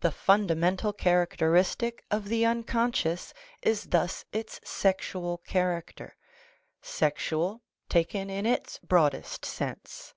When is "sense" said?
9.44-10.12